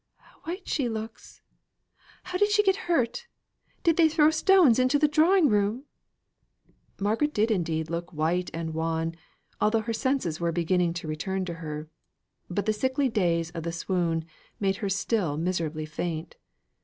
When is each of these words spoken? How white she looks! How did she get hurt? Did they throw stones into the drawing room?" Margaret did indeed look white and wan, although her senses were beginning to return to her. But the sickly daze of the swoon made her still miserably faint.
How 0.15 0.39
white 0.45 0.67
she 0.67 0.89
looks! 0.89 1.43
How 2.23 2.39
did 2.39 2.49
she 2.49 2.63
get 2.63 2.89
hurt? 2.89 3.27
Did 3.83 3.97
they 3.97 4.09
throw 4.09 4.31
stones 4.31 4.79
into 4.79 4.97
the 4.97 5.07
drawing 5.07 5.47
room?" 5.47 5.83
Margaret 6.99 7.35
did 7.35 7.51
indeed 7.51 7.87
look 7.91 8.11
white 8.11 8.49
and 8.51 8.73
wan, 8.73 9.13
although 9.59 9.81
her 9.81 9.93
senses 9.93 10.39
were 10.39 10.51
beginning 10.51 10.93
to 10.95 11.07
return 11.07 11.45
to 11.45 11.53
her. 11.53 11.87
But 12.49 12.65
the 12.65 12.73
sickly 12.73 13.09
daze 13.09 13.51
of 13.51 13.61
the 13.61 13.71
swoon 13.71 14.25
made 14.59 14.77
her 14.77 14.89
still 14.89 15.37
miserably 15.37 15.85
faint. 15.85 16.35